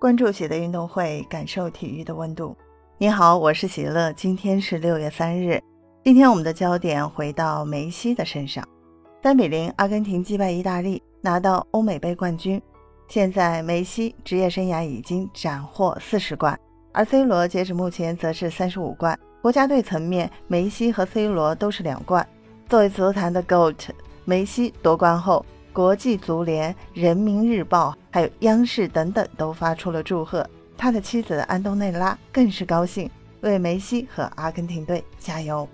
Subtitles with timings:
[0.00, 2.56] 关注喜乐运动会，感受体育的温度。
[2.96, 4.10] 你好，我是喜乐。
[4.14, 5.62] 今天是六月三日。
[6.02, 8.66] 今天我们的焦点回到梅西的身上。
[9.22, 12.58] 三比零，阿根廷击败意大利，拿到欧美杯冠军。
[13.08, 16.58] 现在梅西职业生涯已经斩获四十冠，
[16.94, 19.18] 而 C 罗截止目前则是三十五冠。
[19.42, 22.26] 国家队层面，梅西和 C 罗都是两冠。
[22.70, 23.90] 作为足坛的 GOAT，
[24.24, 25.44] 梅西夺冠后。
[25.72, 30.48] 国际足联、人民日报，还有央视等等都发出了祝贺。
[30.76, 33.08] 他的妻子安东内拉更是高兴，
[33.42, 35.68] 为梅西和阿根廷队加油。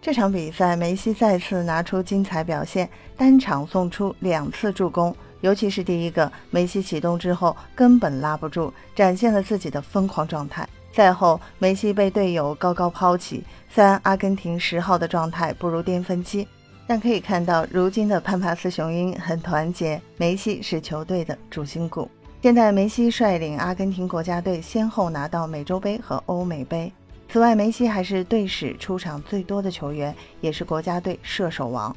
[0.00, 10.68] 这场比赛，梅西再次拿出精彩表现，单场送出两次助攻，尤其是第一个，梅西启动之后根本拉不住，展现了自己的疯狂状态。
[10.92, 13.44] 赛后，梅西被队友高高抛起。
[13.68, 16.46] 虽然阿根廷十号的状态不如巅峰期。
[16.88, 22.10] 但可以看到，如今的潘帕斯雄鹰很团结，梅西是球队的主心骨。
[22.40, 26.90] 现在，梅西率领阿根廷国家队先后拿到美洲杯和欧美杯。
[27.28, 31.94] 此外，梅西还是队史出场最多的球员，也是国家队射手王。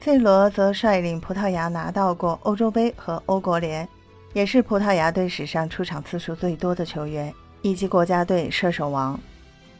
[0.00, 3.86] C 罗则率领葡萄牙拿到过欧洲杯和欧国联，
[4.32, 7.30] 也是葡萄牙队史上出场次数最多的球员，
[7.60, 9.20] 以及国家队射手王。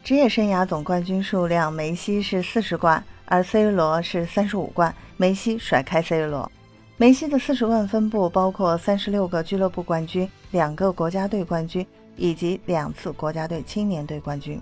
[0.03, 3.03] 职业生涯总冠军数量，梅西是四十冠。
[3.31, 6.51] 而 C 罗是三十五冠，梅西甩开 C 罗。
[6.97, 14.61] 梅西的四十冠分布包括三十六个俱乐部冠军、两个国家队冠军以及两次国家队青年队冠军。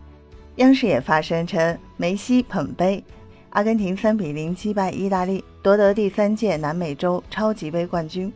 [0.57, 3.03] 央视也发声称，梅西捧杯，
[3.49, 8.31] 阿根廷三比零击败意大利，夺得第三届南美洲超级杯冠军。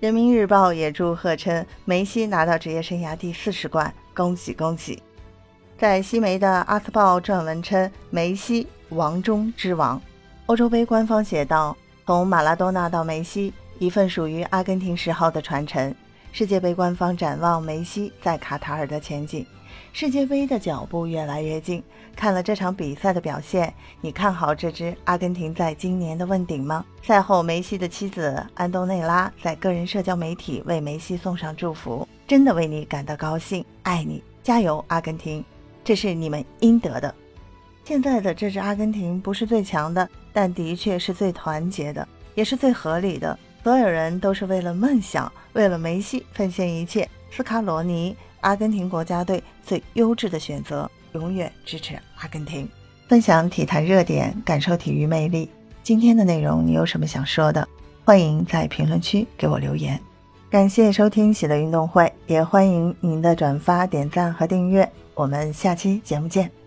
[0.00, 5.00] 人民日报也祝贺称，梅西拿到职业生涯第四十冠，恭喜恭喜！
[5.78, 8.66] 在西媒的阿斯报撰文称，梅西。
[8.90, 10.00] 王中之王，
[10.46, 15.94] 欧洲杯官方写道：“从马拉多纳到梅西，一份属于阿根廷十号的传承。”
[16.32, 19.46] 世界杯官方展望梅西在卡塔尔的前景，
[19.92, 21.82] 世界杯的脚步越来越近。
[22.16, 26.84] 看了这场比赛的表现，你看好这支阿根廷在今年的问鼎吗？
[27.02, 35.44] 赛后，梅西的妻子安东内拉在个人社交媒体为梅西送上祝福：“真的为你感到高兴，爱你，加油，阿根廷，
[35.84, 37.14] 这是你们应得的。”
[37.90, 42.06] 现在的这支阿根廷不是最强的，但的确是最团结的，
[42.36, 43.36] 也是最合理的。
[43.64, 47.08] 所有人都是为了梦想，为了梅西奉献一切。
[47.32, 52.68] 斯卡罗尼，阿根廷国家队最优质的选择，永远支持阿根廷。
[53.08, 55.50] 分享体坛热点，感受体育魅力。
[55.82, 57.66] 今天的内容你有什么想说的？
[58.04, 59.98] 欢迎在评论区给我留言。
[60.48, 64.88] 感谢收听喜乐运动会，也欢迎您的转发、点赞和订阅。
[65.16, 66.59] 我们下期节目见。